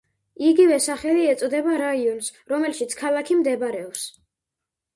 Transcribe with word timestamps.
იგივე 0.51 0.79
სახელი 0.85 1.27
ეწოდება 1.33 1.75
რაიონს, 1.83 2.31
რომელშიც 2.55 2.99
ქალაქი 3.05 3.39
მდებარეობს. 3.45 4.11